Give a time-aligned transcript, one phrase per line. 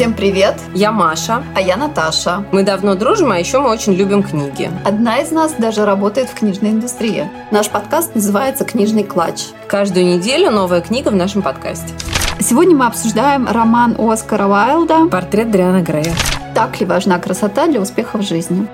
[0.00, 0.54] Всем привет!
[0.74, 1.44] Я Маша.
[1.54, 2.46] А я Наташа.
[2.52, 4.70] Мы давно дружим, а еще мы очень любим книги.
[4.82, 7.28] Одна из нас даже работает в книжной индустрии.
[7.50, 9.48] Наш подкаст называется «Книжный клатч».
[9.68, 11.92] Каждую неделю новая книга в нашем подкасте.
[12.40, 16.14] Сегодня мы обсуждаем роман Оскара Уайлда «Портрет Дриана Грея».
[16.54, 18.66] Так ли важна красота для успеха в жизни?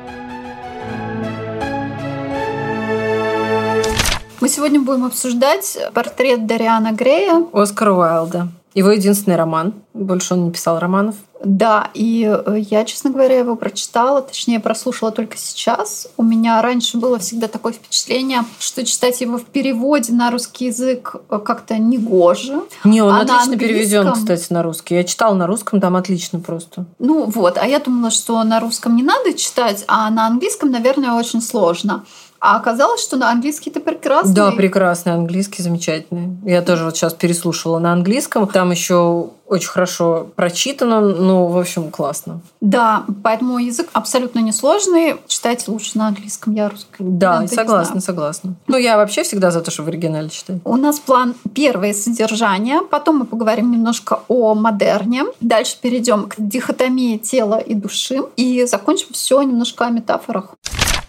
[4.40, 7.44] Мы сегодня будем обсуждать портрет Дариана Грея.
[7.52, 8.46] Оскара Уайлда.
[8.76, 9.72] Его единственный роман.
[9.94, 11.16] Больше он не писал романов.
[11.42, 16.08] Да, и э, я, честно говоря, его прочитала, точнее, прослушала только сейчас.
[16.18, 21.16] У меня раньше было всегда такое впечатление, что читать его в переводе на русский язык
[21.30, 22.64] э, как-то негоже.
[22.84, 24.94] Не, он а отлично переведен, кстати, на русский.
[24.94, 26.84] Я читала на русском, там отлично просто.
[26.98, 31.12] Ну вот, а я думала, что на русском не надо читать, а на английском, наверное,
[31.12, 32.04] очень сложно.
[32.40, 34.34] А оказалось, что на английский ты прекрасный.
[34.34, 36.38] Да, прекрасный английский, замечательный.
[36.44, 38.46] Я тоже вот сейчас переслушала на английском.
[38.46, 42.40] Там еще очень хорошо прочитано, ну, в общем, классно.
[42.60, 45.16] Да, поэтому язык абсолютно несложный.
[45.28, 46.96] Читать лучше на английском, я русский.
[46.98, 48.54] Да, согласна, согласна.
[48.66, 50.60] Ну, я вообще всегда за то, чтобы в оригинале читать.
[50.64, 57.16] У нас план первое содержание, потом мы поговорим немножко о модерне, дальше перейдем к дихотомии
[57.16, 60.56] тела и души и закончим все немножко о метафорах.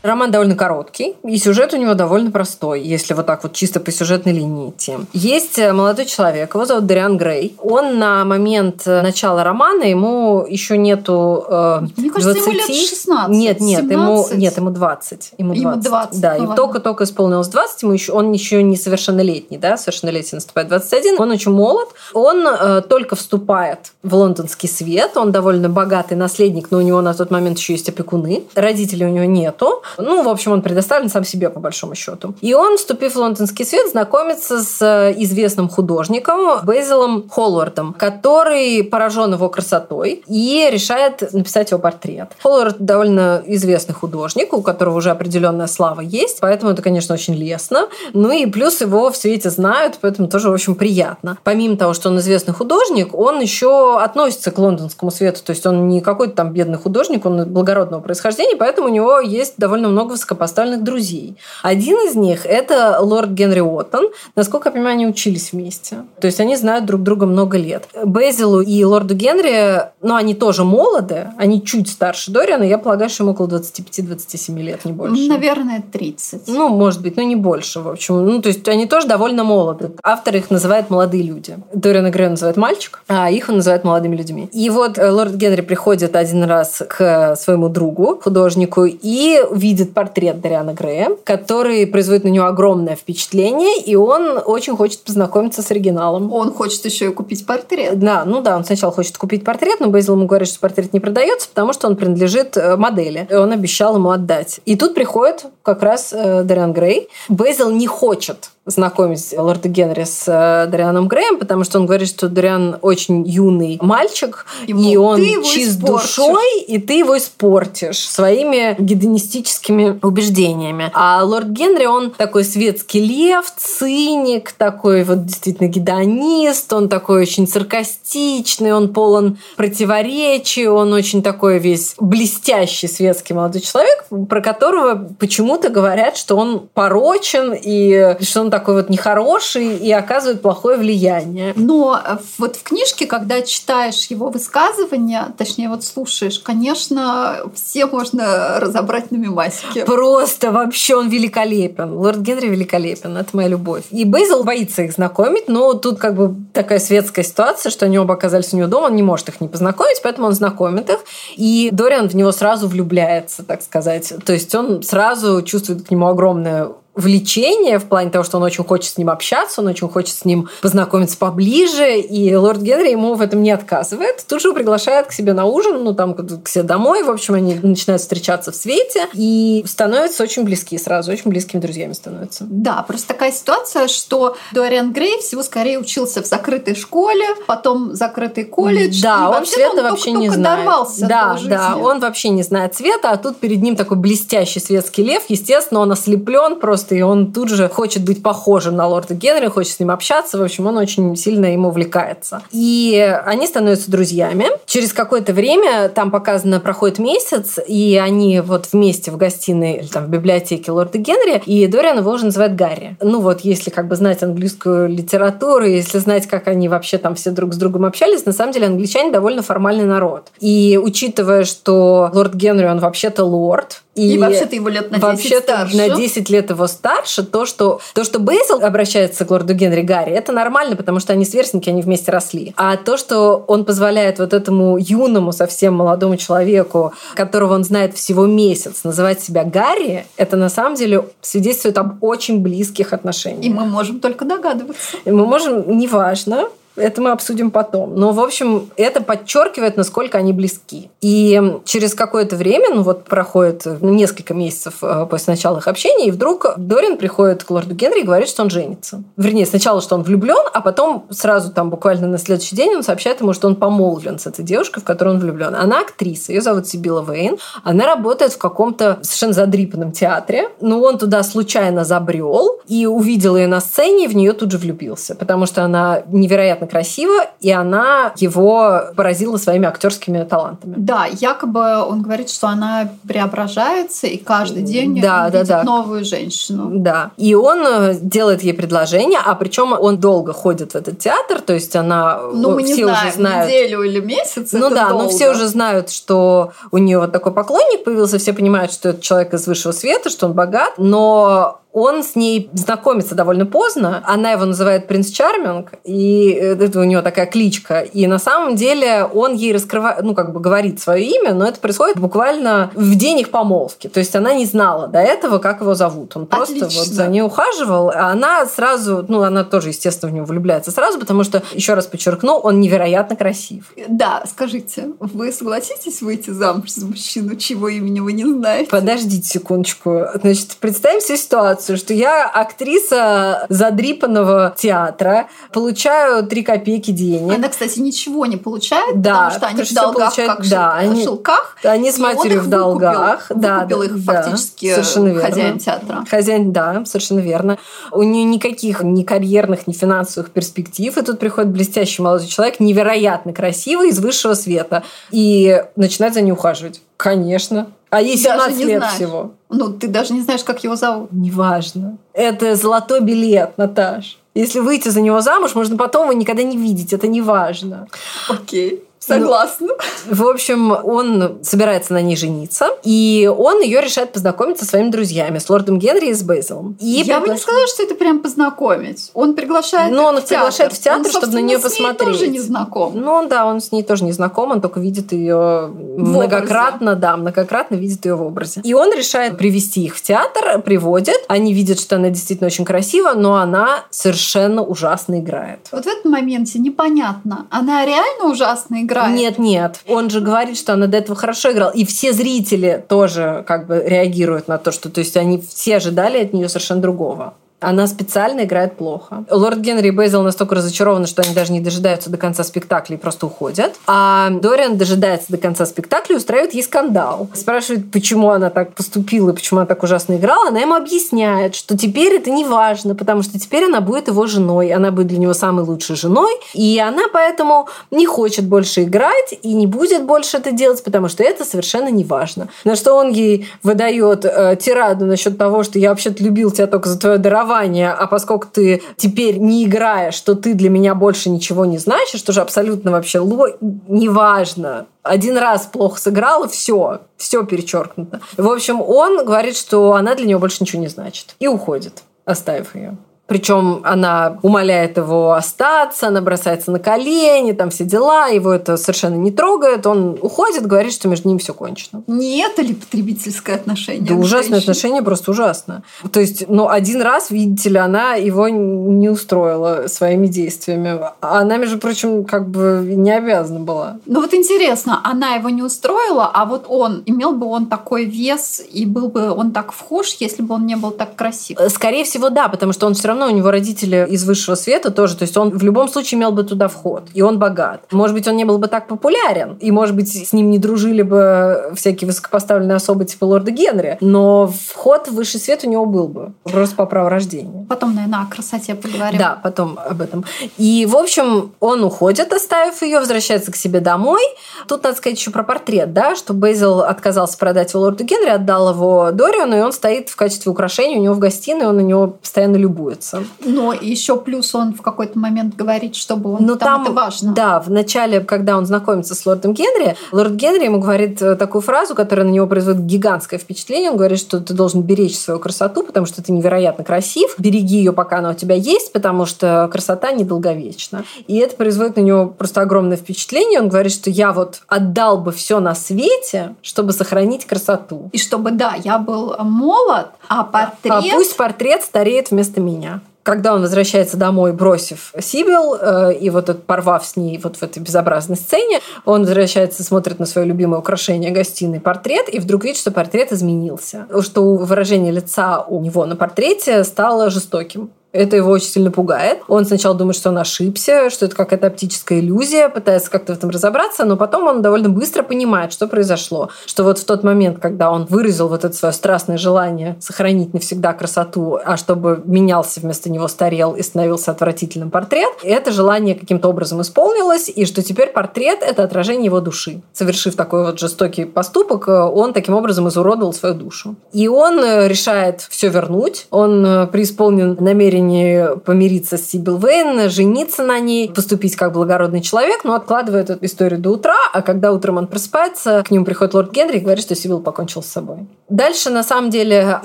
[0.04, 3.92] Роман довольно короткий, и сюжет у него довольно простой, если вот так вот чисто по
[3.92, 4.94] сюжетной линии идти.
[5.14, 7.56] Есть э, молодой человек, его зовут Дариан Грей.
[7.60, 12.48] Он на момент э, начала романа, ему еще нету э, Мне кажется, 20.
[12.48, 13.92] ему лет 16, Нет, нет, 17.
[13.92, 15.32] ему, нет, ему 20.
[15.38, 15.64] Ему 20.
[15.64, 19.78] Ему 20 да, ну, и только-только исполнилось 20, ему еще, он еще не совершеннолетний, да,
[19.78, 25.70] совершеннолетие наступает 21, он очень молод, он э, только вступает в лондонский свет, он довольно
[25.70, 29.82] богатый наследник, но у него на тот момент еще есть опекуны, родителей у него нету,
[29.98, 32.34] ну, в общем, он предоставлен сам себе, по большому счету.
[32.42, 39.34] И он, вступив в лондонский свет, знакомится с э, известным художником Бейзелом Холлардом, который поражен
[39.34, 42.32] его красотой и решает написать его портрет.
[42.42, 47.88] Холлард довольно известный художник, у которого уже определенная слава есть, поэтому это, конечно, очень лестно.
[48.14, 51.38] Ну и плюс его в свете знают, поэтому тоже, в общем, приятно.
[51.44, 55.88] Помимо того, что он известный художник, он еще относится к лондонскому свету, то есть он
[55.88, 60.12] не какой-то там бедный художник, он благородного происхождения, поэтому у него есть довольно довольно много
[60.12, 61.38] высокопоставленных друзей.
[61.62, 64.10] Один из них– это лорд Генри Уоттон.
[64.36, 65.98] Насколько я понимаю, они учились вместе.
[66.20, 67.88] То есть они знают друг друга много лет.
[68.06, 72.64] Безилу и лорду Генри, ну, они тоже молоды, они чуть старше Дориана.
[72.64, 75.28] Я полагаю, что им около 25-27 лет, не больше.
[75.28, 76.48] Наверное, 30.
[76.48, 78.26] Ну, может быть, но не больше, в общем.
[78.26, 79.92] Ну, то есть они тоже довольно молоды.
[80.04, 81.58] Автор их называет «молодые люди».
[81.74, 84.50] Дориана Грея называет «мальчик», а их он называет «молодыми людьми».
[84.52, 89.94] И вот э, лорд Генри приходит один раз к своему другу, художнику, и видит видит
[89.94, 95.72] портрет Дариана Грея, который производит на него огромное впечатление, и он очень хочет познакомиться с
[95.72, 96.32] оригиналом.
[96.32, 98.00] Он хочет еще и купить портрет.
[98.00, 101.02] Да, ну да, он сначала хочет купить портрет, но Бейзил ему говорит, что портрет не
[101.02, 103.28] продается, потому что он принадлежит э, модели.
[103.30, 104.62] И он обещал ему отдать.
[104.66, 107.10] И тут приходит как раз э, Дариан Грей.
[107.28, 112.28] Бейзил не хочет знакомить лорда Генри с э, Дарианом Греем, потому что он говорит, что
[112.28, 120.00] Дариан очень юный мальчик, Ему, и он чист душой, и ты его испортишь своими гедонистическими
[120.02, 120.92] убеждениями.
[120.94, 127.48] А лорд Генри, он такой светский лев, циник, такой вот действительно гедонист, он такой очень
[127.48, 135.70] саркастичный, он полон противоречий, он очень такой весь блестящий светский молодой человек, про которого почему-то
[135.70, 141.54] говорят, что он порочен и что он такой вот нехороший и оказывает плохое влияние.
[141.56, 148.60] Но э, вот в книжке, когда читаешь его высказывания, точнее вот слушаешь, конечно, все можно
[148.60, 149.86] разобрать на мемасике.
[149.86, 151.94] Просто вообще он великолепен.
[151.94, 153.16] Лорд Генри великолепен.
[153.16, 153.84] Это моя любовь.
[153.92, 158.16] И Бейзел боится их знакомить, но тут как бы такая светская ситуация, что они оба
[158.16, 161.00] оказались у него дома, он не может их не познакомить, поэтому он знакомит их.
[161.36, 164.12] И Дориан в него сразу влюбляется, так сказать.
[164.26, 168.64] То есть он сразу чувствует к нему огромное влечение в плане того, что он очень
[168.64, 173.14] хочет с ним общаться, он очень хочет с ним познакомиться поближе, и лорд Генри ему
[173.14, 174.26] в этом не отказывает.
[174.28, 177.54] Тут же приглашает к себе на ужин, ну там к себе домой, в общем, они
[177.54, 182.46] начинают встречаться в свете и становятся очень близки сразу, очень близкими друзьями становятся.
[182.50, 188.44] Да, просто такая ситуация, что Дориан Грей всего скорее учился в закрытой школе, потом закрытый
[188.44, 189.02] колледж.
[189.02, 190.68] Да, он цвета вообще не знает.
[191.00, 195.24] Да, да, он вообще не знает цвета, а тут перед ним такой блестящий светский лев,
[195.28, 199.48] естественно, он ослеплен просто просто, и он тут же хочет быть похожим на лорда Генри,
[199.48, 200.38] хочет с ним общаться.
[200.38, 202.42] В общем, он очень сильно им увлекается.
[202.52, 204.46] И они становятся друзьями.
[204.66, 210.10] Через какое-то время, там показано, проходит месяц, и они вот вместе в гостиной, там в
[210.10, 212.98] библиотеке лорда Генри, и Дориан его уже называет Гарри.
[213.02, 217.32] Ну вот, если как бы знать английскую литературу, если знать, как они вообще там все
[217.32, 220.28] друг с другом общались, на самом деле англичане довольно формальный народ.
[220.40, 225.04] И учитывая, что лорд Генри, он вообще-то лорд, и, и вообще-то его лет на 10
[225.04, 225.76] вообще старше.
[225.76, 227.24] на 10 лет его старше.
[227.24, 231.26] То что, то, что Бейзил обращается к лорду Генри Гарри, это нормально, потому что они
[231.26, 232.54] сверстники, они вместе росли.
[232.58, 238.28] А то, что он позволяет вот этому юному, совсем молодому человеку, которого он знает всего
[238.28, 243.44] месяц, называть себя Гарри, это на самом деле свидетельствует об очень близких отношениях.
[243.44, 244.98] И мы можем только догадываться.
[245.06, 247.96] И мы можем, неважно, это мы обсудим потом.
[247.96, 250.90] Но, в общем, это подчеркивает, насколько они близки.
[251.02, 256.12] И через какое-то время, ну вот проходит несколько месяцев э, после начала их общения, и
[256.12, 259.04] вдруг Дорин приходит к лорду Генри и говорит, что он женится.
[259.18, 263.22] Вернее, сначала, что он влюблен, а потом сразу там буквально на следующий день он сообщает
[263.22, 265.56] ему, что он помолвлен с этой девушкой, в которую он влюблен.
[265.56, 267.38] Она актриса, ее зовут Сибила Вейн.
[267.64, 270.50] Она работает в каком-то совершенно задрипанном театре.
[270.62, 274.58] Но он туда случайно забрел и увидел ее на сцене, и в нее тут же
[274.58, 280.76] влюбился, потому что она невероятно красиво, и она его поразила своими актерскими талантами.
[280.78, 285.64] Да, якобы он говорит, что она преображается, и каждый день да, он да, видит да.
[285.64, 286.70] новую женщину.
[286.72, 287.12] Да.
[287.18, 291.54] И он э, делает ей предложение, а причем он долго ходит в этот театр, то
[291.54, 293.48] есть она ну, мы все не знаем, уже знают.
[293.50, 294.52] неделю или месяц.
[294.54, 295.04] Ну да, долго.
[295.04, 299.02] но все уже знают, что у нее вот такой поклонник появился, все понимают, что это
[299.02, 304.04] человек из высшего света, что он богат, но он с ней знакомится довольно поздно.
[304.06, 307.82] Она его называет принц Чарминг, и это у него такая кличка.
[307.82, 311.60] И на самом деле он ей раскрывает, ну, как бы говорит свое имя, но это
[311.60, 313.88] происходит буквально в день их помолвки.
[313.88, 316.16] То есть она не знала до этого, как его зовут.
[316.16, 316.80] Он просто Отлично.
[316.80, 321.00] вот за ней ухаживал, а она сразу, ну, она тоже, естественно, в него влюбляется сразу,
[321.00, 323.72] потому что, еще раз подчеркну, он невероятно красив.
[323.88, 328.70] Да, скажите, вы согласитесь выйти замуж за мужчину, чьего имени вы не знаете?
[328.70, 330.06] Подождите секундочку.
[330.22, 337.34] Значит, представим себе ситуацию, что я актриса задрипанного театра, получаю 3 копейки денег.
[337.34, 341.58] Она, кстати, ничего не получает, Да, потому что они в долгах, как да, они- шелках.
[341.64, 343.30] Они с матерью в долгах.
[343.30, 345.22] Выкупил, да, выкупил да, их да, фактически совершенно верно.
[345.24, 346.04] хозяин театра.
[346.10, 347.58] Хозяин, да, совершенно верно.
[347.92, 350.98] У нее никаких ни карьерных, ни финансовых перспектив.
[350.98, 354.84] И тут приходит блестящий молодой человек, невероятно красивый, из высшего света.
[355.12, 356.82] И начинает за ней ухаживать.
[356.98, 357.68] Конечно.
[357.90, 358.96] А ей Даже 17 не лет знаешь.
[358.96, 359.32] всего.
[359.50, 361.10] Ну, ты даже не знаешь, как его зовут.
[361.12, 361.98] Неважно.
[362.14, 364.18] Это золотой билет, Наташ.
[364.34, 366.94] Если выйти за него замуж, можно потом его никогда не видеть.
[366.94, 367.88] Это не важно.
[368.30, 368.84] Окей.
[369.08, 369.70] Согласна.
[370.10, 375.40] В общем, он собирается на ней жениться, и он ее решает познакомить со своими друзьями,
[375.40, 376.78] с лордом Генри и с Бейзелом.
[376.80, 379.12] И Я бы не сказала, что это прям познакомить.
[379.14, 381.64] Он приглашает Ну, их он в их приглашает в театр, Он, чтобы на нее с
[381.64, 382.20] ней посмотреть.
[382.20, 382.94] тоже не знаком.
[382.96, 387.76] Ну да, он с ней тоже не знаком, он только видит ее многократно, да, многократно
[387.76, 388.62] видит ее в образе.
[388.64, 391.18] И он решает привести их в театр, приводит.
[391.28, 395.60] Они видят, что она действительно очень красива, но она совершенно ужасно играет.
[395.72, 398.97] Вот в этом моменте непонятно, она реально ужасно играет?
[399.10, 399.82] Нет, нет.
[399.88, 401.72] Он же говорит, что она до этого хорошо играла.
[401.72, 406.24] И все зрители тоже как бы реагируют на то, что то есть они все ожидали
[406.24, 407.36] от нее совершенно другого.
[407.60, 409.26] Она специально играет плохо.
[409.32, 413.00] Лорд Генри и Бейзел настолько разочарованы, что они даже не дожидаются до конца спектакля и
[413.00, 413.74] просто уходят.
[413.88, 417.28] А Дориан дожидается до конца спектакля и устраивает ей скандал.
[417.34, 420.50] Спрашивает, почему она так поступила, почему она так ужасно играла.
[420.50, 424.72] Она ему объясняет, что теперь это не важно, потому что теперь она будет его женой.
[424.72, 426.34] Она будет для него самой лучшей женой.
[426.54, 431.24] И она поэтому не хочет больше играть и не будет больше это делать, потому что
[431.24, 432.50] это совершенно не важно.
[432.66, 436.88] На что он ей выдает э, тираду насчет того, что я вообще-то любил тебя только
[436.90, 441.66] за твое дарование, а поскольку ты теперь не играешь, что ты для меня больше ничего
[441.66, 443.50] не значишь, что же абсолютно вообще ло...
[443.62, 444.88] неважно.
[445.04, 448.22] Один раз плохо сыграла, все, все перечеркнуто.
[448.36, 451.36] В общем, он говорит, что она для него больше ничего не значит.
[451.40, 452.98] И уходит, оставив ее.
[453.28, 459.16] Причем она умоляет его остаться, она бросается на колени, там все дела, его это совершенно
[459.16, 459.86] не трогает.
[459.86, 462.04] Он уходит, говорит, что между ними все кончено.
[462.08, 464.08] Не это ли потребительское отношение?
[464.08, 465.84] Да ужасное отношение, просто ужасно.
[466.12, 471.00] То есть, ну, один раз, видите ли, она его не устроила своими действиями.
[471.20, 473.98] Она, между прочим, как бы не обязана была.
[474.06, 478.64] Ну вот интересно, она его не устроила, а вот он, имел бы он такой вес
[478.72, 481.58] и был бы он так вхож, если бы он не был так красив?
[481.70, 484.92] Скорее всего, да, потому что он все равно равно у него родители из высшего света
[484.92, 487.82] тоже, то есть он в любом случае имел бы туда вход, и он богат.
[487.92, 491.02] Может быть, он не был бы так популярен, и, может быть, с ним не дружили
[491.02, 496.08] бы всякие высокопоставленные особы типа лорда Генри, но вход в высший свет у него был
[496.08, 497.66] бы, просто по праву рождения.
[497.68, 499.20] Потом, наверное, о красоте поговорим.
[499.20, 500.26] Да, потом об этом.
[500.58, 504.22] И, в общем, он уходит, оставив ее, возвращается к себе домой.
[504.68, 508.70] Тут надо сказать еще про портрет, да, что Бейзил отказался продать его лорду Генри, отдал
[508.72, 512.08] его Дориану, и он стоит в качестве украшения у него в гостиной, он на него
[512.08, 513.07] постоянно любуется.
[513.44, 517.34] Но еще плюс он в какой-то момент говорит, чтобы он Но там, там это важно.
[517.34, 521.62] Да, в начале, когда он знакомится с лордом Генри, лорд Генри ему говорит э, такую
[521.62, 523.92] фразу, которая на него производит гигантское впечатление.
[523.92, 527.36] Он говорит, что ты должен беречь свою красоту, потому что ты невероятно красив.
[527.38, 531.04] Береги ее, пока она у тебя есть, потому что красота недолговечна.
[531.28, 533.60] И это производит на него просто огромное впечатление.
[533.60, 538.10] Он говорит, что я вот отдал бы все на свете, чтобы сохранить красоту.
[538.12, 540.94] И чтобы, да, я был молод, а портрет...
[540.94, 542.97] А пусть портрет стареет вместо меня
[543.28, 547.62] когда он возвращается домой, бросив Сибил, э, и вот этот, порвав с ней вот в
[547.62, 552.78] этой безобразной сцене, он возвращается, смотрит на свое любимое украшение гостиный портрет, и вдруг видит,
[552.78, 554.08] что портрет изменился.
[554.22, 557.90] Что выражение лица у него на портрете стало жестоким.
[558.18, 559.42] Это его очень сильно пугает.
[559.48, 563.52] Он сначала думает, что он ошибся, что это какая-то оптическая иллюзия, пытается как-то в этом
[563.52, 566.50] разобраться, но потом он довольно быстро понимает, что произошло.
[566.66, 570.94] Что вот в тот момент, когда он выразил вот это свое страстное желание сохранить навсегда
[570.94, 576.82] красоту, а чтобы менялся вместо него старел и становился отвратительным портрет, это желание каким-то образом
[576.82, 579.82] исполнилось, и что теперь портрет— это отражение его души.
[579.94, 583.96] Совершив такой вот жестокий поступок, он таким образом изуродовал свою душу.
[584.12, 586.28] И он решает все вернуть.
[586.32, 592.64] Он преисполнен намерение намерении помириться с Сибил Вейн, жениться на ней, поступить как благородный человек,
[592.64, 596.52] но откладывает эту историю до утра, а когда утром он просыпается, к нему приходит лорд
[596.52, 598.28] Генри и говорит, что Сибил покончил с собой.
[598.50, 599.80] Дальше, на самом деле,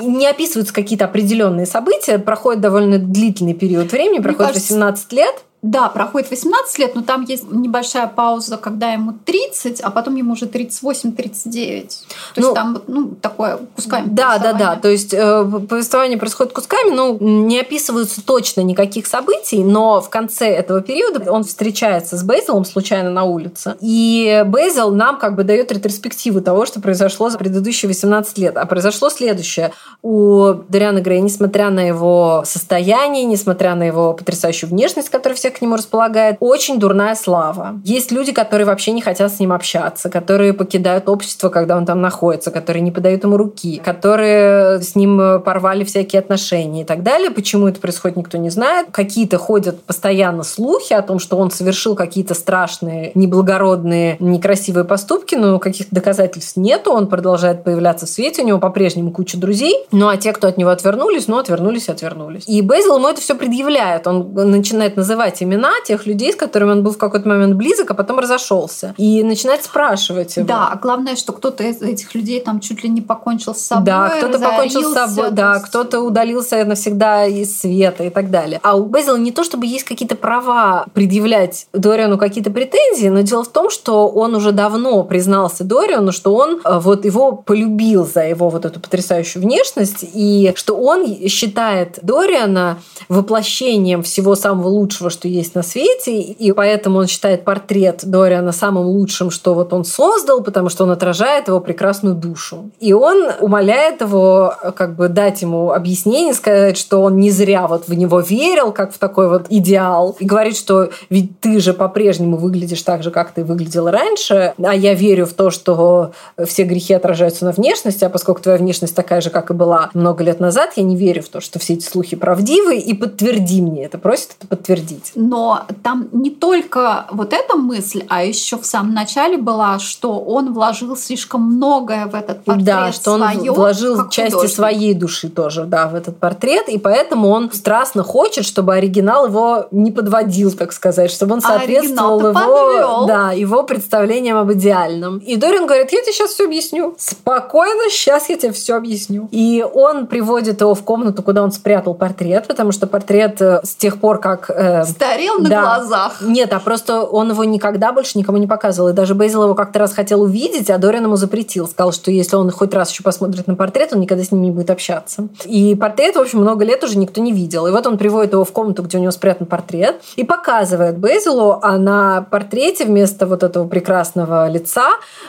[0.00, 5.34] не описываются какие-то определенные события, проходит довольно длительный период времени, проходит кажется, 18 лет.
[5.62, 10.32] Да, проходит 18 лет, но там есть небольшая пауза, когда ему 30, а потом ему
[10.32, 11.88] уже 38-39.
[12.34, 14.74] То Ну, есть там ну, такое кусками Да, да, да.
[14.74, 20.48] То есть э, повествование происходит кусками, ну, не описываются точно никаких событий, но в конце
[20.48, 23.76] этого периода он встречается с Бейзелом случайно на улице.
[23.80, 28.56] И Бейзел нам как бы дает ретроспективу того, что произошло за предыдущие 18 лет.
[28.56, 29.72] А произошло следующее.
[30.02, 35.62] У Дориана Грея, несмотря на его состояние, несмотря на его потрясающую внешность, которая всех к
[35.62, 37.80] нему располагает, очень дурная слава.
[37.84, 42.00] Есть люди, которые вообще не хотят с ним общаться, которые покидают общество, когда он там
[42.00, 47.30] находится, которые не подают ему руки, которые с ним порвали всякие отношения и так далее.
[47.30, 48.88] Почему это происходит, никто не знает.
[48.90, 55.58] Какие-то ходят постоянно слухи о том, что он совершил какие-то страшные, неблагородные, некрасивые поступки, но
[55.58, 56.92] каких-то доказательств нету.
[56.92, 59.86] Он продолжает появляться в свете, у него по-прежнему куча друзей.
[59.92, 62.44] Ну а те, кто от него отвернулись, ну отвернулись отвернулись.
[62.46, 64.06] И Бейзел ему это все предъявляет.
[64.06, 67.94] Он начинает называть имена тех людей, с которыми он был в какой-то момент близок, а
[67.94, 68.94] потом разошелся.
[68.96, 70.46] И начинает спрашивать его.
[70.46, 73.84] Да, а главное, что кто-то из этих людей там чуть ли не покончил с собой.
[73.84, 78.60] Да, кто-то покончил с собой, да, есть- кто-то удалился навсегда из света и так далее.
[78.62, 83.44] А у Безила не то, чтобы есть какие-то права предъявлять Дориану какие-то претензии, но дело
[83.44, 88.22] в том, что он уже давно признался Дориану, что он э, вот его полюбил за
[88.24, 95.28] его вот эту потрясающую внешность, и что он считает Дориана воплощением всего самого лучшего, что
[95.32, 100.42] есть на свете, и поэтому он считает портрет Дориана самым лучшим, что вот он создал,
[100.42, 102.70] потому что он отражает его прекрасную душу.
[102.80, 107.88] И он умоляет его как бы дать ему объяснение, сказать, что он не зря вот
[107.88, 112.36] в него верил, как в такой вот идеал, и говорит, что ведь ты же по-прежнему
[112.36, 116.12] выглядишь так же, как ты выглядел раньше, а я верю в то, что
[116.44, 120.24] все грехи отражаются на внешности, а поскольку твоя внешность такая же, как и была много
[120.24, 123.84] лет назад, я не верю в то, что все эти слухи правдивы, и подтверди мне
[123.84, 125.11] это, просит это подтвердить.
[125.14, 130.52] Но там не только вот эта мысль, а еще в самом начале была, что он
[130.52, 134.54] вложил слишком многое в этот портрет да, что он своё, вложил части художник.
[134.54, 139.66] своей души тоже, да, в этот портрет, и поэтому он страстно хочет, чтобы оригинал его
[139.70, 143.06] не подводил, так сказать, чтобы он А соответствовал оригинал-то его, подвёл.
[143.06, 145.18] да, его представлениям об идеальном.
[145.18, 146.94] И Дорин говорит, я тебе сейчас все объясню.
[146.98, 149.28] Спокойно, сейчас я тебе все объясню.
[149.30, 153.74] И он приводит его в комнату, куда он спрятал портрет, потому что портрет э, с
[153.74, 155.60] тех пор, как э, С постарел на Да.
[155.62, 156.20] глазах.
[156.20, 158.90] Нет, а просто он его никогда больше никому не показывал.
[158.90, 161.66] И даже Бейзил его как-то раз хотел увидеть, а Дориан ему запретил.
[161.66, 164.50] Сказал, что если он хоть раз еще посмотрит на портрет, он никогда с ним не
[164.50, 165.28] будет общаться.
[165.44, 167.66] И портрет, в общем, много лет уже никто не видел.
[167.66, 171.58] И вот он приводит его в комнату, где у него спрятан портрет, и показывает Бейзилу,
[171.62, 174.86] а на портрете вместо вот этого прекрасного лица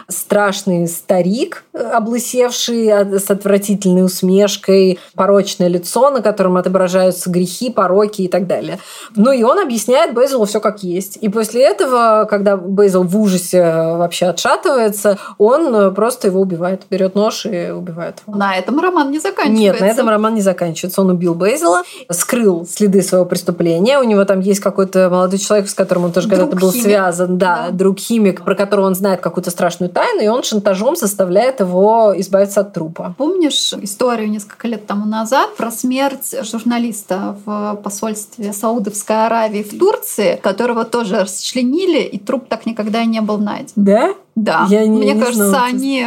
[0.07, 8.23] страшный старик, э, облысевший э, с отвратительной усмешкой, порочное лицо, на котором отображаются грехи, пороки
[8.23, 8.79] и так далее.
[9.15, 11.17] Ну и он объясняет Бейзилу все как есть.
[11.22, 16.84] И после этого, когда Бейзил в ужасе вообще отшатывается, он э, просто его убивает.
[16.89, 18.38] Берет нож и убивает его.
[18.38, 19.62] На этом роман не заканчивается.
[19.62, 21.01] Нет, на этом роман не заканчивается.
[21.01, 24.00] Он убил Бейзела, скрыл следы своего преступления.
[24.00, 26.84] У него там есть какой-то молодой человек, с которым он тоже когда-то был химик.
[26.86, 27.38] связан.
[27.38, 27.72] Да, Да.
[27.72, 32.62] друг химик, про которого он знает какую-то страшную тайну, и он шантажом заставляет его избавиться
[32.62, 33.15] от трупа.
[33.17, 39.15] Помнишь историю несколько лет тому назад про смерть журналиста в посольстве Саудовской
[39.53, 43.72] Аравии в Турции, которого тоже расчленили, и труп так никогда и не был найден?
[43.75, 44.13] Да?
[44.36, 44.65] Да.
[44.69, 46.05] Я не- Мне не кажется, знала, они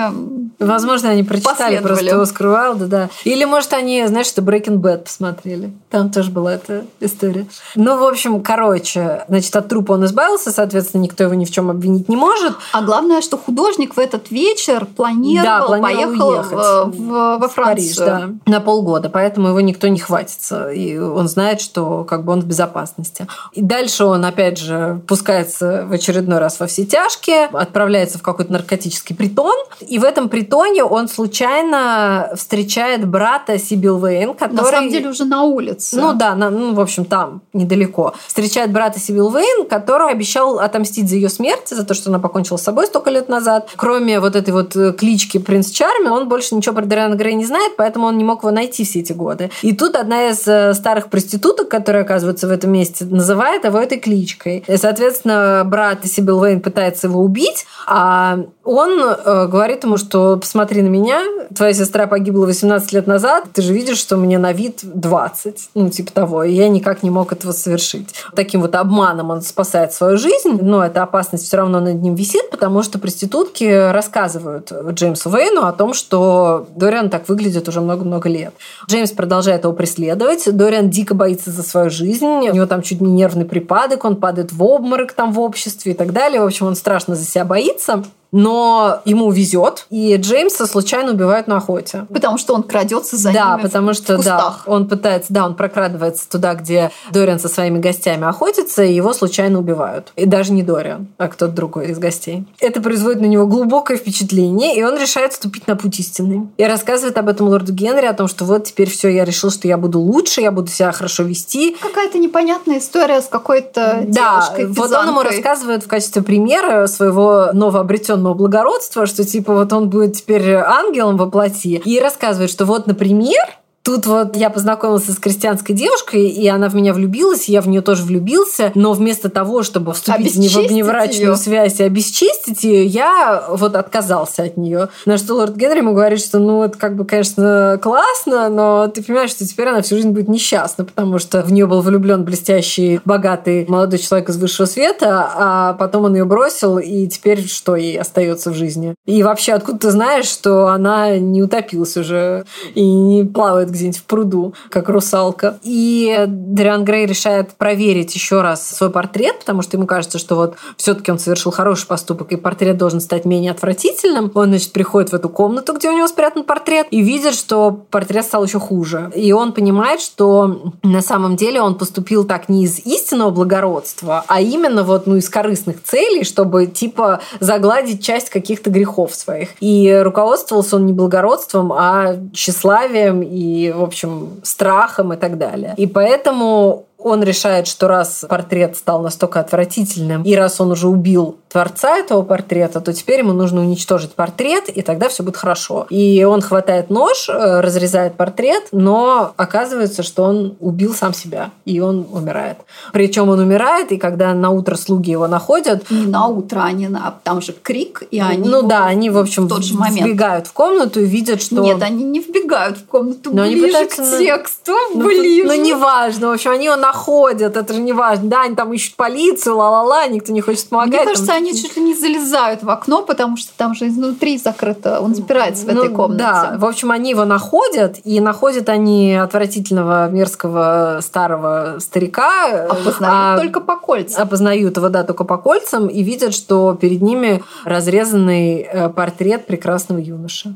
[0.59, 3.09] Возможно, они прочитали просто Оскар Уайлда, да.
[3.25, 5.73] Или, может, они, знаешь, что Breaking Bad посмотрели.
[5.91, 7.47] Там тоже была эта история.
[7.75, 11.69] Ну, в общем, короче, значит, от трупа он избавился, соответственно, никто его ни в чем
[11.71, 12.55] обвинить не может.
[12.73, 17.55] А главное, что художник в этот вечер планировал, Да, планировал поехал в- в- во в
[17.55, 18.39] Париж, Францию.
[18.47, 20.71] да, на полгода, поэтому его никто не хватится.
[20.71, 23.27] И он знает, что как бы он в безопасности.
[23.53, 28.53] И дальше он, опять же, пускается в очередной раз во все тяжкие, отправляется в какой-то
[28.53, 29.55] наркотический притон.
[29.81, 34.57] И в этом притоне он случайно встречает брата Сибил Вейн, который...
[34.57, 35.97] На самом деле уже на улице.
[35.99, 38.15] Ну да, на- ну, в общем, там, недалеко.
[38.26, 42.57] Встречает брата Сибил Вейн, который обещал отомстить за ее смерть, за то, что она покончила
[42.57, 43.71] с собой столько лет назад.
[43.76, 47.47] Кроме вот этой вот э, клички Принц Чарми, он больше ничего про Дориана Грей не
[47.47, 49.50] знает, поэтому он не мог его найти все эти годы.
[49.62, 53.99] И тут одна из э, старых проституток, которая оказывается в этом месте, называет его этой
[53.99, 54.65] кличкой.
[54.67, 60.83] И, соответственно, брат Сибил Вейн пытается его убить, а он э, говорит ему, что посмотри
[60.83, 61.23] на меня,
[61.55, 65.90] твоя сестра погибла 18 лет назад, ты же видишь, что мне на вид 20, ну
[65.90, 68.14] типа того, и я никак не мог этого совершить.
[68.35, 72.50] Таким вот обманом он спасает свою жизнь, но эта опасность все равно над ним висит,
[72.50, 78.55] потому что проститутки рассказывают Джеймсу Вейну о том, что Дориан так выглядит уже много-много лет.
[78.88, 83.12] Джеймс продолжает его преследовать, Дориан дико боится за свою жизнь, у него там чуть не
[83.12, 86.40] нервный припадок, он падает в обморок там в обществе и так далее.
[86.40, 88.05] В общем, он страшно за себя боится.
[88.33, 92.06] Но ему везет, и Джеймса случайно убивают на охоте.
[92.12, 94.62] Потому что он крадется за да, ними потому в что да, кустах.
[94.66, 99.59] он пытается, да, он прокрадывается туда, где Дориан со своими гостями охотится, и его случайно
[99.59, 100.12] убивают.
[100.16, 102.45] И даже не Дориан, а кто-то другой из гостей.
[102.61, 106.49] Это производит на него глубокое впечатление, и он решает вступить на путь истины.
[106.56, 109.68] И рассказывает об этом лорду Генри, о том, что вот теперь все, я решил, что
[109.68, 111.76] я буду лучше, я буду себя хорошо вести.
[111.80, 117.50] Какая-то непонятная история с какой-то Да, девушкой вот он ему рассказывает в качестве примера своего
[117.52, 121.81] новообретенного благородства, что типа вот он будет теперь ангелом во плоти.
[121.85, 123.44] И рассказывает, что вот, например,
[123.87, 127.68] Тут вот я познакомился с крестьянской девушкой, и она в меня влюбилась, и я в
[127.68, 128.72] нее тоже влюбился.
[128.75, 130.38] Но вместо того, чтобы вступить в
[130.72, 131.37] неврачную её.
[131.37, 134.88] связь и обесчестить ее, я вот отказался от нее.
[135.05, 139.05] На что лорд Генри ему говорит, что ну это как бы, конечно, классно, но ты
[139.05, 143.01] понимаешь, что теперь она всю жизнь будет несчастна, потому что в нее был влюблен блестящий,
[143.05, 148.01] богатый молодой человек из высшего света, а потом он ее бросил, и теперь что ей
[148.01, 148.96] остается в жизни?
[149.05, 154.05] И вообще, откуда ты знаешь, что она не утопилась уже и не плавает где-нибудь в
[154.05, 155.59] пруду, как русалка?
[155.62, 160.57] И Дриан Грей решает проверить еще раз свой портрет, потому что ему кажется, что вот
[160.77, 164.31] все-таки он совершил хороший поступок, и портрет должен стать менее отвратительным.
[164.35, 168.25] Он, значит, приходит в эту комнату, где у него спрятан портрет, и видит, что портрет
[168.25, 169.11] стал еще хуже.
[169.15, 174.41] И он понимает, что на самом деле он поступил так не из истинного благородства, а
[174.41, 179.51] именно вот ну, из корыстных целей, чтобы типа загладить часть каких-то грехов своих.
[179.61, 185.74] И руководствовался он не благородством, а тщеславием и, в общем, страхом и так далее.
[185.76, 191.37] И поэтому он решает, что раз портрет стал настолько отвратительным, и раз он уже убил
[191.49, 195.87] творца этого портрета, то теперь ему нужно уничтожить портрет, и тогда все будет хорошо.
[195.88, 201.81] И он хватает нож, э, разрезает портрет, но оказывается, что он убил сам себя, и
[201.81, 202.59] он умирает.
[202.92, 207.14] Причем он умирает, и когда на утро слуги его находят, Не на утро, они на...
[207.23, 208.49] Там же крик, и они...
[208.49, 210.07] ну да, они, в общем, в тот же момент.
[210.07, 211.62] вбегают в комнату и видят, что...
[211.62, 215.47] Нет, они не вбегают в комнату Но они ближе пытаются к тексту, Ну, ближе.
[215.47, 216.29] Ну, неважно.
[216.29, 218.28] В общем, они его находят находят, это же не важно.
[218.28, 220.94] Да, они там ищут полицию, ла-ла-ла, никто не хочет помогать.
[220.94, 221.37] Мне кажется, там...
[221.37, 225.66] они чуть ли не залезают в окно, потому что там же изнутри закрыто, он запирается
[225.66, 226.22] в этой Ну, комнате.
[226.22, 232.66] Да, в общем, они его находят, и находят они отвратительного, мерзкого старого старика.
[232.68, 234.22] Опознают а, только по кольцам.
[234.22, 239.98] Опознают его, да, только по кольцам, и видят, что перед ними разрезанный э, портрет прекрасного
[239.98, 240.54] юноши.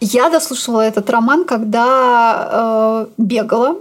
[0.00, 3.76] Я дослушивала этот роман, когда э, бегала.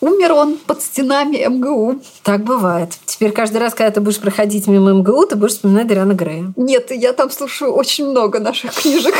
[0.00, 2.00] Умер он под стенами МГУ.
[2.22, 2.90] Так бывает.
[3.06, 6.52] Теперь каждый раз, когда ты будешь проходить мимо МГУ, ты будешь вспоминать Дариана Грея.
[6.56, 9.14] Нет, я там слушаю очень много наших книжек.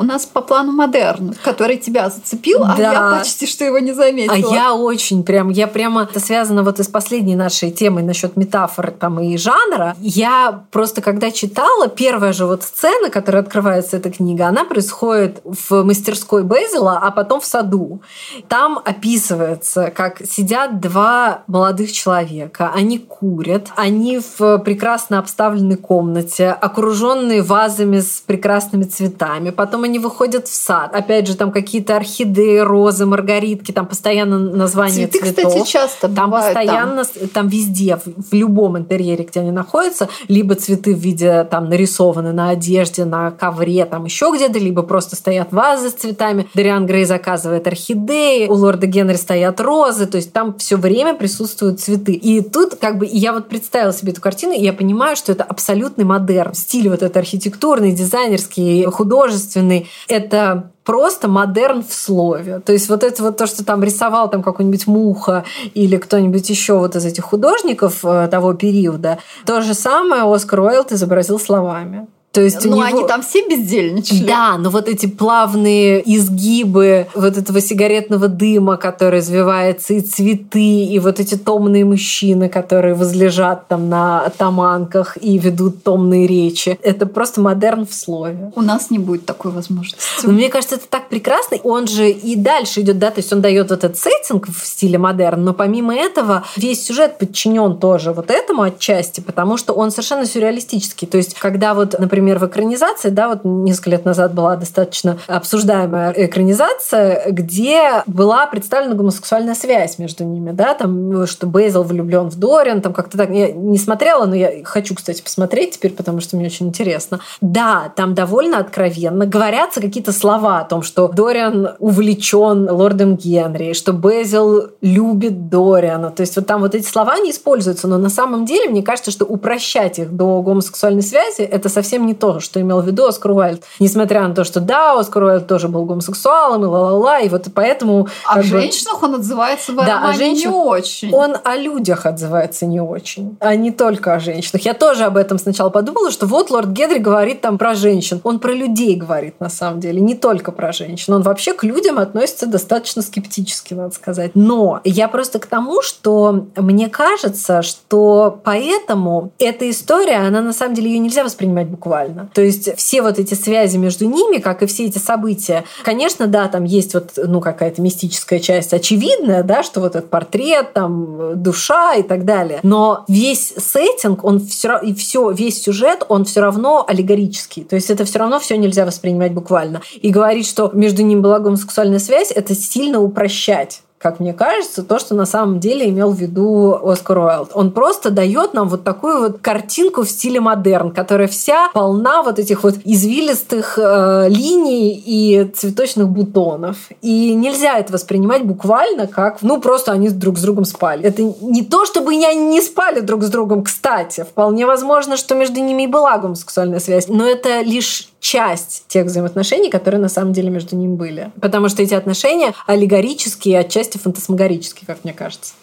[0.00, 2.92] У нас по плану модерн, который тебя зацепил, а Да.
[2.92, 4.54] я почти что его не А заметила.
[4.54, 8.92] я очень прям, я прямо, это связано вот и с последней нашей темой насчет метафор
[8.92, 9.94] там и жанра.
[10.00, 15.82] Я просто когда читала, первая же вот сцена, которая открывается эта книга, она происходит в
[15.84, 18.00] мастерской Безила, а потом в саду.
[18.48, 27.42] Там описывается, как сидят два молодых человека, они курят, они в прекрасно обставленной комнате, окруженные
[27.42, 29.50] вазами с прекрасными цветами.
[29.50, 30.94] Потом они выходят в сад.
[30.94, 35.52] Опять же, там какие-то орхидеи, розы, маргаритки, там постоянно названия Цветы, цветов.
[35.54, 36.64] кстати, часто Там бывают там.
[36.64, 37.48] постоянно, там.
[37.48, 42.50] везде, в, в любом интерьере, где они находятся, либо цветы в виде там нарисованы на
[42.50, 46.46] одежде, на ковре, там еще где-то, либо просто стоят вазы с цветами.
[46.54, 51.80] Дариан Грей заказывает орхидеи, у лорда Генри стоят розы, то есть там все время присутствуют
[51.80, 52.12] цветы.
[52.12, 55.44] И тут как бы я вот представила себе эту картину, и я понимаю, что это
[55.44, 56.54] абсолютный модерн.
[56.54, 59.79] Стиль вот этот архитектурный, дизайнерский, художественный.
[60.08, 62.60] Это просто модерн в слове.
[62.60, 66.78] То есть вот это вот то, что там рисовал там какой-нибудь Муха или кто-нибудь еще
[66.78, 72.08] вот из этих художников э, того периода, то же самое Оскар Уайлд изобразил словами.
[72.32, 72.82] То есть Ну, него...
[72.82, 74.24] они там все бездельничали.
[74.24, 80.98] Да, но вот эти плавные изгибы вот этого сигаретного дыма, который извивается, и цветы, и
[81.00, 86.78] вот эти томные мужчины, которые возлежат там на атаманках и ведут томные речи.
[86.82, 88.52] Это просто модерн в слове.
[88.54, 89.98] У нас не будет такой возможности.
[90.22, 91.58] Но мне кажется, это так прекрасно.
[91.64, 94.98] Он же и дальше идет, да, то есть он дает вот этот сеттинг в стиле
[94.98, 100.26] модерн, но помимо этого весь сюжет подчинен тоже вот этому отчасти, потому что он совершенно
[100.26, 101.08] сюрреалистический.
[101.08, 106.12] То есть, когда вот, например, в экранизации, да, вот несколько лет назад была достаточно обсуждаемая
[106.12, 112.80] экранизация, где была представлена гомосексуальная связь между ними, да, там, что Бейзел влюблен в Дориан,
[112.80, 113.30] там как-то так.
[113.30, 117.20] Я не смотрела, но я хочу, кстати, посмотреть теперь, потому что мне очень интересно.
[117.40, 123.92] Да, там довольно откровенно говорятся какие-то слова о том, что Дориан увлечен лордом Генри, что
[123.92, 126.10] Безил любит Дориана.
[126.10, 129.10] То есть вот там вот эти слова не используются, но на самом деле мне кажется,
[129.10, 133.32] что упрощать их до гомосексуальной связи это совсем не то, что имел в виду Оскар
[133.32, 133.62] Уайльд.
[133.78, 138.08] Несмотря на то, что да, Оскар Уайльд тоже был гомосексуалом и ла-ла-ла, и вот поэтому...
[138.26, 141.14] О бы, женщинах он отзывается в Да, о романе не очень.
[141.14, 144.62] он о людях отзывается не очень, а не только о женщинах.
[144.64, 148.20] Я тоже об этом сначала подумала, что вот лорд Генри говорит там про женщин.
[148.24, 151.14] Он про людей говорит на самом деле, не только про женщин.
[151.14, 154.32] Он вообще к людям относится достаточно скептически, надо сказать.
[154.34, 160.74] Но я просто к тому, что мне кажется, что поэтому эта история, она на самом
[160.74, 161.99] деле ее нельзя воспринимать буквально.
[162.34, 166.48] То есть все вот эти связи между ними, как и все эти события, конечно, да,
[166.48, 171.94] там есть вот ну какая-то мистическая часть очевидная, да, что вот этот портрет, там душа
[171.94, 172.60] и так далее.
[172.62, 177.64] Но весь сеттинг, он все и все весь сюжет, он все равно аллегорический.
[177.64, 179.82] То есть это все равно все нельзя воспринимать буквально.
[180.00, 184.98] И говорить, что между ними была гомосексуальная связь, это сильно упрощать как мне кажется, то,
[184.98, 187.50] что на самом деле имел в виду Оскар Уайлд.
[187.52, 192.38] Он просто дает нам вот такую вот картинку в стиле модерн, которая вся полна вот
[192.38, 196.78] этих вот извилистых э, линий и цветочных бутонов.
[197.02, 201.04] И нельзя это воспринимать буквально как, ну, просто они друг с другом спали.
[201.04, 204.22] Это не то, чтобы они не спали друг с другом, кстати.
[204.22, 207.08] Вполне возможно, что между ними и была гомосексуальная связь.
[207.08, 211.32] Но это лишь часть тех взаимоотношений, которые на самом деле между ними были.
[211.40, 215.54] Потому что эти отношения аллегорические, отчасти фантасмагорические, как мне кажется.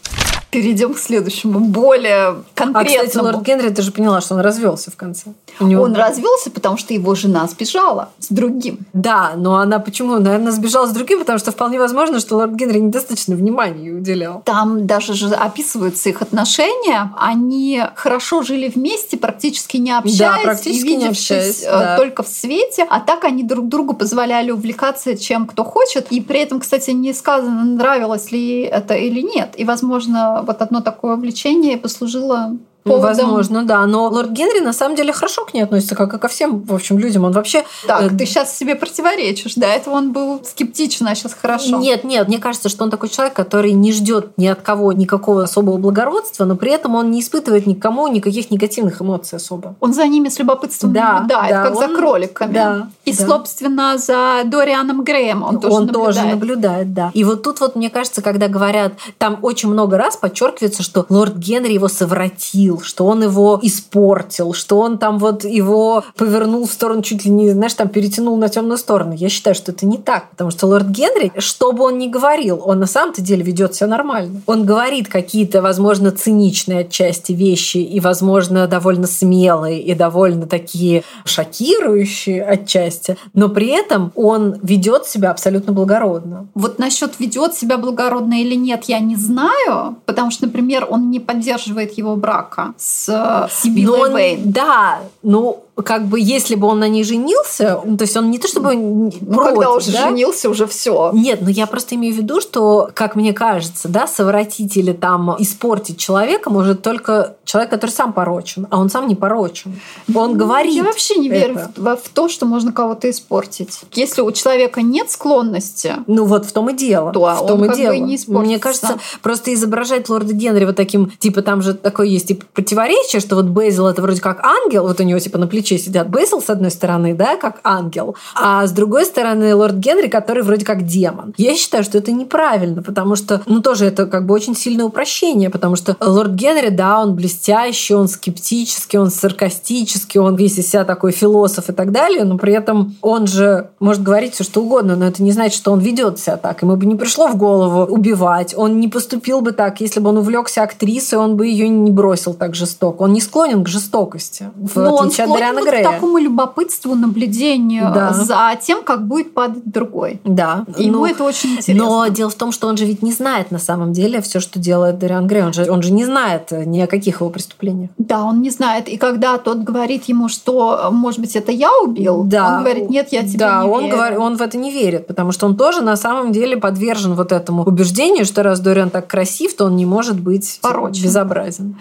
[0.49, 3.07] Перейдем к следующему, более А, конкретному.
[3.07, 5.33] кстати, лорд Генри, ты же поняла, что он развелся в конце.
[5.59, 8.79] У него- Он развелся, потому что его жена сбежала с другим.
[8.93, 10.17] Да, но она почему?
[10.19, 14.41] Наверное, сбежала с другим, потому что вполне возможно, что лорд Генри недостаточно внимания уделял.
[14.45, 17.11] Там даже же описываются их отношения.
[17.17, 21.97] Они хорошо жили вместе, практически не общаясь, практически и не общаясь, э, да.
[21.97, 22.85] только в свете.
[22.89, 26.11] А так они друг другу позволяли увлекаться чем кто хочет.
[26.11, 29.53] И при этом, кстати, не сказано, нравилось ли это или нет.
[29.57, 32.57] И, возможно, вот одно такое увлечение послужило
[32.87, 33.07] поводом.
[33.25, 33.85] Возможно, да.
[33.85, 36.73] Но лорд Генри на самом деле хорошо к ней относится, как и ко всем, в
[36.73, 37.23] общем, людям.
[37.25, 37.63] Он вообще...
[37.85, 39.55] Так, э, ты сейчас себе противоречишь.
[39.55, 41.77] До этого он был скептичен, а сейчас хорошо.
[41.77, 45.43] Нет, нет, мне кажется, что он такой человек, который не ждет ни от кого никакого
[45.43, 49.75] особого благородства, но при этом он не испытывает никому никаких негативных эмоций особо.
[49.79, 52.53] Он за ними с любопытством Да, наблюдает, да, как за он- кроликами.
[52.53, 53.27] да, И, да.
[53.27, 56.05] собственно, за Дорианом Греем он тоже наблюдает.
[56.15, 57.11] тоже наблюдает, да.
[57.13, 61.35] И вот тут вот, мне кажется, когда говорят, там очень много раз подчеркивается, что лорд
[61.35, 67.01] Генри его совратил, что он его испортил, что он там вот его повернул в сторону,
[67.01, 69.13] чуть ли не, знаешь, там перетянул на темную сторону.
[69.13, 72.61] Я считаю, что это не так, потому что лорд Генри, что бы он ни говорил,
[72.63, 74.41] он на самом-то деле ведет себя нормально.
[74.45, 82.43] Он говорит какие-то, возможно, циничные отчасти вещи и, возможно, довольно смелые и довольно такие шокирующие
[82.43, 86.47] отчасти, но при этом он ведет себя абсолютно благородно.
[86.55, 91.19] Вот насчет ведет себя благородно или нет, я не знаю, потому что, например, он не
[91.19, 94.51] поддерживает его брака с э, Сибилой Но он- Вейн.
[94.51, 98.39] Да, ну как бы если бы он на ней женился, ну, то есть он не
[98.39, 100.09] то чтобы Ну, против, когда уже да?
[100.09, 101.11] женился, уже все.
[101.13, 105.35] Нет, но я просто имею в виду, что, как мне кажется, да, совратить или там
[105.39, 109.79] испортить человека может только человек, который сам порочен, а он сам не порочен.
[110.13, 110.71] Он говорит.
[110.71, 111.71] Ну, Я вообще не верю это.
[111.75, 113.81] в, во- в то, что можно кого-то испортить.
[113.93, 117.11] Если у человека нет склонности, Ну вот в том и дело.
[117.13, 117.93] То в том он и как бы дело.
[117.93, 118.45] и не испортится.
[118.45, 123.19] Мне кажется, просто изображать лорда Генри вот таким, типа там же такое есть типа противоречие,
[123.21, 126.41] что вот Бейзил это вроде как ангел, вот у него типа на плече сидят Бейзил
[126.41, 130.85] с одной стороны, да, как ангел, а с другой стороны лорд Генри, который вроде как
[130.85, 131.33] демон.
[131.37, 135.49] Я считаю, что это неправильно, потому что, ну тоже это как бы очень сильное упрощение,
[135.49, 140.85] потому что лорд Генри, да, он блестящий, он скептический, он саркастический, он весь из себя
[140.85, 144.95] такой философ и так далее, но при этом он же может говорить все что угодно,
[144.95, 146.61] но это не значит, что он ведет себя так.
[146.61, 150.17] Ему бы не пришло в голову убивать, он не поступил бы так, если бы он
[150.17, 153.03] увлекся актрисой, он бы ее не бросил так жестоко.
[153.03, 156.95] Он не склонен к жестокости, в он отличие от склонен Дариана вот к такому любопытству,
[156.95, 158.13] наблюдению Да.
[158.13, 160.19] за тем, как будет падать другой.
[160.23, 160.65] Да.
[160.77, 161.83] И Ему ну, это очень интересно.
[161.85, 164.59] Но дело в том, что он же ведь не знает на самом деле все, что
[164.59, 165.43] делает Дариан Грей.
[165.43, 167.89] Он же, он же не знает ни о каких его преступлениях.
[167.97, 168.87] Да, он не знает.
[168.89, 172.57] И когда тот говорит ему, что, может быть, это я убил, Да.
[172.57, 173.95] он говорит, нет, я тебе да, не он, верю.
[173.95, 177.31] говорит, он в это не верит, потому что он тоже на самом деле подвержен вот
[177.31, 181.03] этому убеждению, что раз Дориан так красив, то он не может быть Порочен.
[181.03, 181.75] безобразен.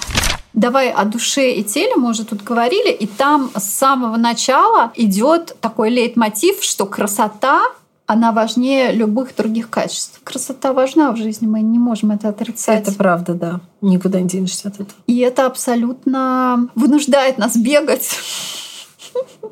[0.56, 5.54] Давай о душе и теле мы уже тут говорили, и там с самого начала идет
[5.60, 7.62] такой лейтмотив, что красота
[8.06, 10.18] она важнее любых других качеств.
[10.24, 12.82] Красота важна в жизни, мы не можем это отрицать.
[12.82, 13.60] Это правда, да.
[13.82, 14.94] Никуда не денешься от этого.
[15.06, 18.16] И это абсолютно вынуждает нас бегать,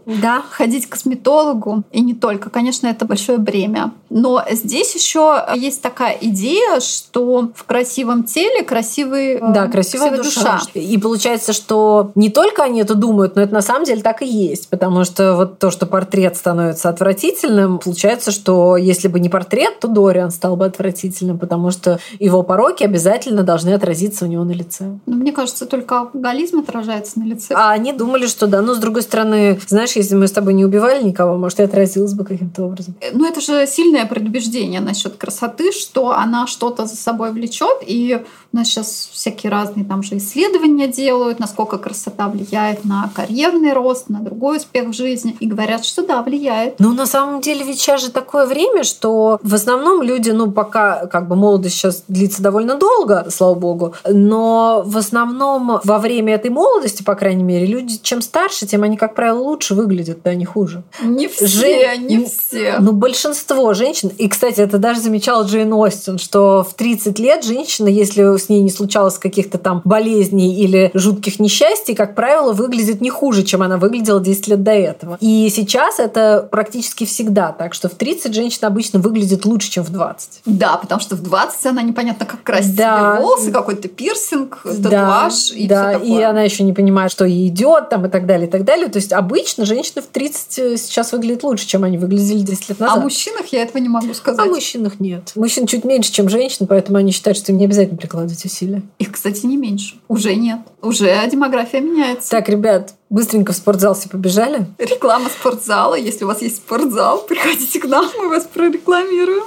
[0.07, 0.42] Да.
[0.50, 1.83] ходить к косметологу.
[1.92, 2.50] И не только.
[2.50, 3.92] Конечно, это большое бремя.
[4.11, 10.61] Но здесь еще есть такая идея, что в красивом теле красивый, э, Да, красивая душа.
[10.74, 14.27] И получается, что не только они это думают, но это на самом деле так и
[14.27, 14.68] есть.
[14.68, 19.88] Потому что вот то, что портрет становится отвратительным, получается, что если бы не портрет, то
[19.88, 24.98] Дориан стал бы отвратительным, потому что его пороки обязательно должны отразиться у него на лице.
[25.07, 27.55] Но мне кажется, только алкоголизм отражается на лице.
[27.55, 28.62] А они думали, что да.
[28.62, 32.14] Но с другой стороны, знаешь, если мы с тобой не убивали никого, может, и отразилось
[32.14, 32.95] бы каким-то образом.
[33.12, 37.79] Ну, это же сильное предубеждение насчет красоты, что она что-то за собой влечет.
[37.87, 43.73] И у нас сейчас всякие разные там же исследования делают, насколько красота влияет на карьерный
[43.73, 45.37] рост, на другой успех в жизни.
[45.40, 46.79] И говорят, что да, влияет.
[46.79, 51.07] Ну, на самом деле, ведь сейчас же такое время, что в основном люди, ну, пока
[51.07, 56.51] как бы молодость сейчас длится довольно долго, слава богу, но в основном во время этой
[56.51, 60.45] молодости, по крайней мере, люди, чем старше, тем они, как правило, лучше выглядят, да, не
[60.45, 60.83] хуже.
[61.03, 62.77] Не все, Жен- не все.
[62.81, 67.89] Ну, большинство женщин, и, кстати, это даже замечала Джейн Остин, что в 30 лет женщина,
[67.89, 73.11] если с ней не случалось каких-то там болезней или жутких несчастий, как правило, выглядит не
[73.11, 75.19] хуже, чем она выглядела 10 лет до этого.
[75.21, 79.91] И сейчас это практически всегда так, что в 30 женщина обычно выглядит лучше, чем в
[79.91, 80.41] 20.
[80.47, 83.21] Да, потому что в 20 она непонятно как красит Да.
[83.21, 86.19] волосы, какой-то пирсинг, татуаж и да, все такое.
[86.19, 88.89] и она еще не понимает, что ей идет, там и так далее, и так далее.
[88.89, 92.85] То есть обычно женщины в 30 сейчас выглядят лучше, чем они выглядели 10 лет О
[92.85, 93.03] назад.
[93.03, 94.47] мужчинах я этого не могу сказать.
[94.47, 95.33] А мужчинах нет.
[95.35, 98.83] Мужчин чуть меньше, чем женщин, поэтому они считают, что им не обязательно прикладывать усилия.
[98.99, 99.97] Их, кстати, не меньше.
[100.09, 100.61] Уже нет.
[100.83, 102.31] Уже демография меняется.
[102.31, 104.66] Так, ребят, быстренько в спортзал все побежали.
[104.79, 105.94] Реклама спортзала.
[105.94, 109.44] Если у вас есть спортзал, приходите к нам, мы вас прорекламируем.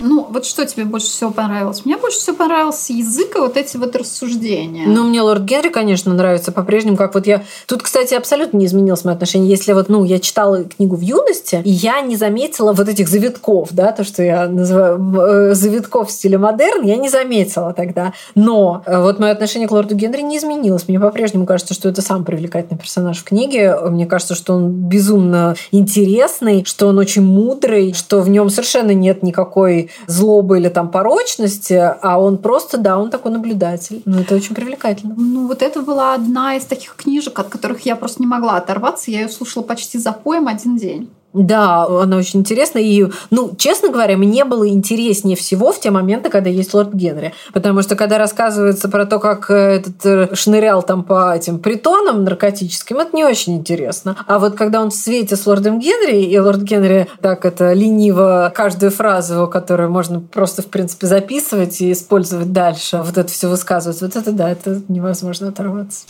[0.00, 1.84] Ну, вот что тебе больше всего понравилось?
[1.84, 4.86] Мне больше всего понравился язык и вот эти вот рассуждения.
[4.86, 7.44] Ну, мне Лорд Генри, конечно, нравится по-прежнему, как вот я...
[7.66, 9.50] Тут, кстати, абсолютно не изменилось мое отношение.
[9.50, 13.68] Если вот, ну, я читала книгу в юности, и я не заметила вот этих завитков,
[13.72, 18.12] да, то, что я называю э, завитков в стиле модерн, я не заметила тогда.
[18.34, 20.88] Но э, вот мое отношение к Лорду Генри не изменилось.
[20.88, 23.76] Мне по-прежнему кажется, что это самый привлекательный персонаж в книге.
[23.90, 29.22] Мне кажется, что он безумно интересный, что он очень мудрый, что в нем совершенно нет
[29.22, 34.02] никакой злобы или там порочности, а он просто, да, он такой наблюдатель.
[34.04, 35.14] Ну, это очень привлекательно.
[35.16, 39.10] Ну, вот это была одна из таких книжек, от которых я просто не могла оторваться.
[39.10, 41.10] Я ее слушала почти за поем один день.
[41.34, 42.78] Да, она очень интересна.
[42.78, 47.34] И, ну, честно говоря, мне было интереснее всего в те моменты, когда есть лорд Генри.
[47.52, 52.22] Потому что когда рассказывается про то, как э, этот э, шнырял там по этим притонам
[52.22, 54.16] наркотическим, это не очень интересно.
[54.28, 58.52] А вот когда он в свете с лордом Генри, и лорд Генри так это лениво
[58.54, 64.00] каждую фразу, которую можно просто, в принципе, записывать и использовать дальше, вот это все высказывать,
[64.00, 66.04] вот это да, это невозможно оторваться.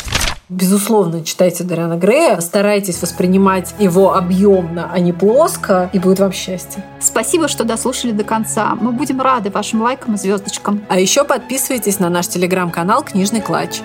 [0.51, 6.85] Безусловно, читайте Дариана Грея, старайтесь воспринимать его объемно, а не плоско, и будет вам счастье.
[7.01, 8.75] Спасибо, что дослушали до конца.
[8.81, 10.83] Мы будем рады вашим лайкам и звездочкам.
[10.89, 13.81] А еще подписывайтесь на наш телеграм-канал «Книжный клатч».